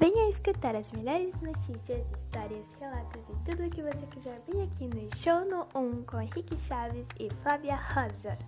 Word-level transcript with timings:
Venha 0.00 0.30
escutar 0.30 0.74
as 0.74 0.90
melhores 0.92 1.38
notícias, 1.42 2.06
histórias, 2.16 2.64
relatos 2.80 3.20
e 3.28 3.50
tudo 3.50 3.66
o 3.66 3.70
que 3.70 3.82
você 3.82 4.06
quiser. 4.06 4.40
bem 4.48 4.62
aqui 4.62 4.86
no 4.86 5.14
Show 5.14 5.44
no 5.44 5.68
1 5.78 6.04
com 6.04 6.22
Henrique 6.22 6.56
Chaves 6.66 7.06
e 7.18 7.28
Flávia 7.42 7.76
Rosa. 7.76 8.38